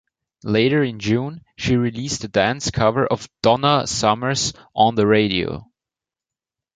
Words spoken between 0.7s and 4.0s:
in June, she released a dance cover of Donna